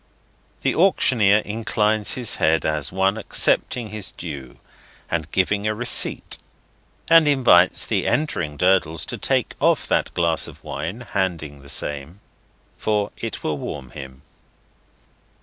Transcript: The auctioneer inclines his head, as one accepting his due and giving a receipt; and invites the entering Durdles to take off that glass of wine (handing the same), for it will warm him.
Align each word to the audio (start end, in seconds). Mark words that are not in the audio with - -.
The 0.63 0.73
auctioneer 0.73 1.43
inclines 1.45 2.15
his 2.15 2.37
head, 2.41 2.65
as 2.65 2.91
one 2.91 3.19
accepting 3.19 3.89
his 3.89 4.09
due 4.09 4.57
and 5.11 5.29
giving 5.31 5.67
a 5.67 5.75
receipt; 5.75 6.39
and 7.07 7.27
invites 7.27 7.85
the 7.85 8.07
entering 8.07 8.57
Durdles 8.57 9.05
to 9.05 9.19
take 9.19 9.53
off 9.59 9.87
that 9.89 10.11
glass 10.15 10.47
of 10.47 10.63
wine 10.63 11.01
(handing 11.01 11.61
the 11.61 11.69
same), 11.69 12.19
for 12.75 13.11
it 13.17 13.43
will 13.43 13.59
warm 13.59 13.91
him. 13.91 14.23